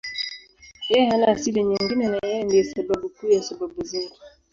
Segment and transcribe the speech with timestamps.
[0.89, 4.19] Yeye hana asili nyingine na Yeye ndiye sababu kuu ya sababu zote.